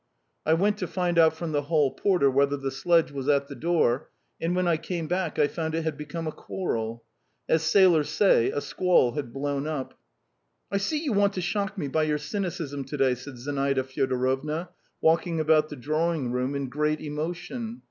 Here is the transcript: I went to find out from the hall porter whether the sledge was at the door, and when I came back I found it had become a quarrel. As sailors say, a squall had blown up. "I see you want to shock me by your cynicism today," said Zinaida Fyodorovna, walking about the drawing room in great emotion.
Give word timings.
I 0.47 0.55
went 0.55 0.79
to 0.79 0.87
find 0.87 1.19
out 1.19 1.35
from 1.35 1.51
the 1.51 1.61
hall 1.61 1.91
porter 1.91 2.27
whether 2.31 2.57
the 2.57 2.71
sledge 2.71 3.11
was 3.11 3.29
at 3.29 3.47
the 3.47 3.53
door, 3.53 4.09
and 4.41 4.55
when 4.55 4.67
I 4.67 4.77
came 4.77 5.05
back 5.05 5.37
I 5.37 5.47
found 5.47 5.75
it 5.75 5.83
had 5.83 5.95
become 5.95 6.25
a 6.25 6.31
quarrel. 6.31 7.03
As 7.47 7.61
sailors 7.61 8.09
say, 8.09 8.49
a 8.49 8.61
squall 8.61 9.11
had 9.11 9.31
blown 9.31 9.67
up. 9.67 9.93
"I 10.71 10.77
see 10.77 10.97
you 11.03 11.13
want 11.13 11.33
to 11.33 11.41
shock 11.41 11.77
me 11.77 11.87
by 11.87 12.01
your 12.01 12.17
cynicism 12.17 12.83
today," 12.83 13.13
said 13.13 13.37
Zinaida 13.37 13.83
Fyodorovna, 13.83 14.69
walking 15.01 15.39
about 15.39 15.69
the 15.69 15.75
drawing 15.75 16.31
room 16.31 16.55
in 16.55 16.67
great 16.67 16.99
emotion. 16.99 17.79